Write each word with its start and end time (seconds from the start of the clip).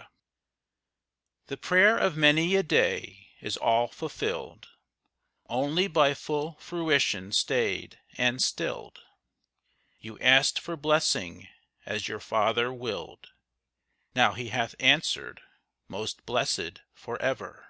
_)The 1.48 1.58
prayer 1.58 1.98
of 1.98 2.16
many 2.16 2.56
a 2.56 2.62
day 2.62 3.28
is 3.42 3.58
all 3.58 3.86
fulfilled, 3.86 4.66
Only 5.46 5.88
by 5.88 6.14
full 6.14 6.54
fruition 6.54 7.32
stayed 7.32 8.00
and 8.16 8.40
stilled; 8.42 9.02
You 9.98 10.18
asked 10.20 10.58
for 10.58 10.74
blessing 10.78 11.48
as 11.84 12.08
your 12.08 12.18
Father 12.18 12.72
willed, 12.72 13.32
Now 14.14 14.32
He 14.32 14.48
hath 14.48 14.74
answered: 14.80 15.42
'Most 15.86 16.24
blessed 16.24 16.80
for 16.94 17.20
ever!' 17.20 17.66